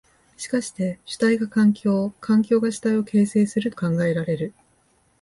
[0.35, 4.51] しかして主体が環境を、環境が主体を形成すると考えられる。